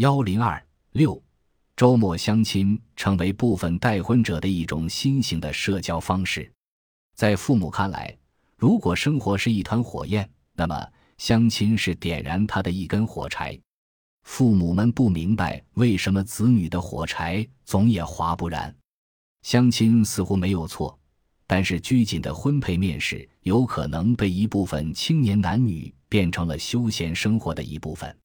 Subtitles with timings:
[0.00, 1.22] 幺零二六，
[1.76, 6.50] 周末相亲成为部分待婚者的一种新型的社交方式。
[7.14, 8.16] 在父母看来，
[8.56, 13.60] 如果生活是一团火焰，那么相亲是点燃他的一根火柴。
[14.22, 18.74] 父母们不明白为什么子女的火柴总也划不燃。
[19.42, 20.98] 相亲似乎没有错，
[21.46, 28.16] 但是拘谨的婚配面试有可能被一部分青年男女变成了休闲生活的一部分。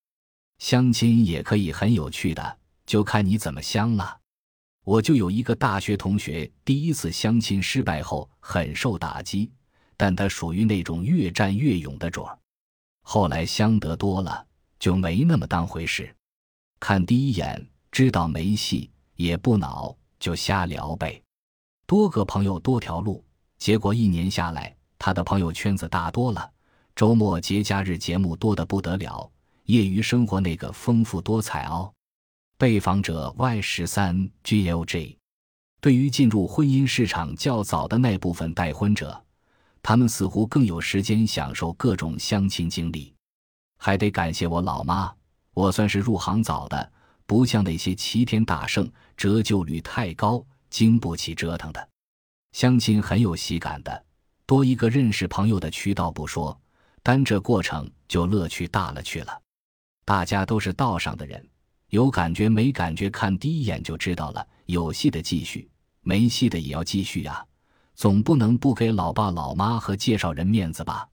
[0.57, 4.19] 相亲也可以很有趣的，就看你怎么相了。
[4.83, 9.51] 我就有一个大学同学，第一次相亲失败后很受打击，
[9.97, 12.37] 但他属于那种越战越勇的主儿。
[13.01, 14.45] 后来相得多了，
[14.79, 16.15] 就没那么当回事。
[16.79, 21.21] 看第一眼知道没戏，也不恼，就瞎聊呗。
[21.87, 23.23] 多个朋友多条路，
[23.57, 26.51] 结果一年下来，他的朋友圈子大多了，
[26.95, 29.31] 周末节假日节目多得不得了。
[29.65, 31.91] 业余生活那个丰富多彩哦。
[32.57, 35.17] 被访者 Y 十三 GLJ，
[35.81, 39.23] 对于进入婚姻市场较早的那部分待婚者，
[39.83, 43.13] 他们似乎更有时间享受各种相亲经历。
[43.77, 45.13] 还得感谢我老妈，
[45.53, 46.91] 我算是入行早的，
[47.25, 51.89] 不像那些齐天大圣折旧率太高，经不起折腾的。
[52.53, 54.05] 相亲很有喜感的，
[54.45, 56.57] 多一个认识朋友的渠道不说，
[57.03, 59.41] 单这过程就乐趣大了去了。
[60.05, 61.43] 大家都是道上的人，
[61.89, 64.47] 有感觉没感觉，看第一眼就知道了。
[64.67, 65.67] 有戏的继续，
[66.01, 67.43] 没戏的也要继续呀，
[67.95, 71.09] 总不能不给老爸老妈和介绍人面子吧？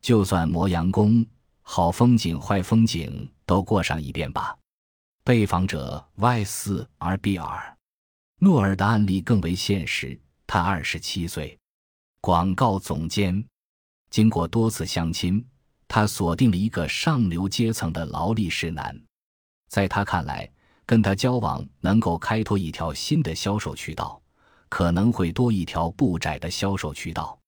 [0.00, 1.24] 就算磨洋工，
[1.60, 4.56] 好风景坏风景都过上一遍吧。
[5.24, 7.74] 被访者 Y 四 RBR，
[8.38, 10.18] 诺尔的案例更为现实。
[10.46, 11.58] 他二十七岁，
[12.20, 13.46] 广告总监，
[14.10, 15.46] 经过多次相亲。
[15.94, 18.98] 他锁定了一个上流阶层的劳力士男，
[19.68, 20.50] 在他看来，
[20.86, 24.18] 跟他交往能够开拓一条新的销售渠道，
[24.70, 27.38] 可能会多一条不窄的销售渠道，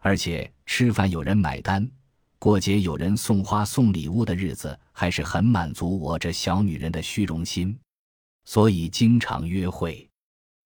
[0.00, 1.90] 而且吃饭有人买单，
[2.38, 7.74] 过节有人送花送礼物的日子，还是很满足我这小女人的虚荣心，
[8.44, 10.06] 所以经常约会。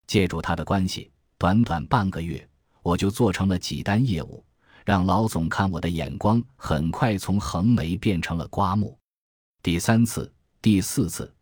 [0.09, 2.45] 借助他的关系，短短半个月，
[2.83, 4.45] 我就做成了几单业务。
[4.85, 8.97] 让老总看我的眼光很快从横眉变成了刮目。
[9.63, 11.33] 第三次、第四次，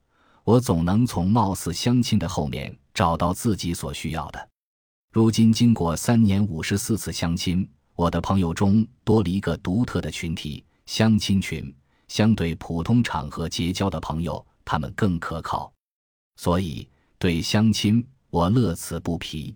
[0.45, 4.49] 我总能从貌似相亲的后面找到自己所需要的。
[5.13, 11.75] 如今经过三年五十四次相亲，我的朋友中多了一个独特的群体——相亲群。
[12.09, 15.73] 相对普通场合结交的朋友，他们更可靠。
[16.37, 19.55] 所以对相亲，我乐此不疲。